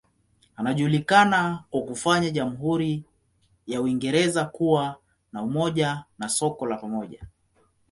[0.55, 3.03] Anajulikana kwa kufanya jamhuri
[3.67, 4.97] ya Uingereza kuwa
[5.33, 7.23] na umoja na soko la pamoja.